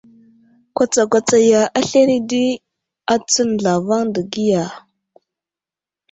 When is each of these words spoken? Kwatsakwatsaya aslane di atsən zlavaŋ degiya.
Kwatsakwatsaya 0.75 1.61
aslane 1.79 2.15
di 2.29 2.43
atsən 3.13 3.49
zlavaŋ 3.59 4.03
degiya. 4.15 4.65